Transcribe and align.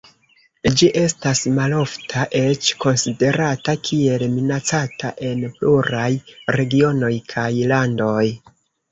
Ĝi 0.79 0.87
estas 0.99 1.41
malofta, 1.57 2.23
eĉ 2.39 2.69
konsiderata 2.85 3.75
kiel 3.89 4.25
minacata 4.37 5.11
en 5.27 5.43
pluraj 5.59 6.07
regionoj 6.59 7.11
kaj 7.35 7.47
landoj. 7.73 8.25